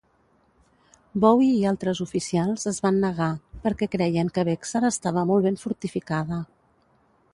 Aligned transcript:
Bowie 1.25 1.49
i 1.57 1.59
altres 1.71 2.01
oficials 2.05 2.65
es 2.73 2.79
van 2.85 2.97
negar, 3.03 3.29
perquè 3.67 3.91
creien 3.97 4.33
que 4.39 4.47
Bexar 4.49 4.83
estava 4.93 5.27
molt 5.33 5.49
ben 5.49 5.61
fortificada. 5.67 6.41